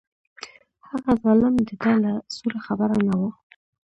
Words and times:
هغه 0.89 1.11
ظالم 1.23 1.53
د 1.67 1.69
ده 1.81 1.91
له 2.03 2.13
سوره 2.35 2.59
خبر 2.67 2.89
نه 3.07 3.13
و. 3.19 3.21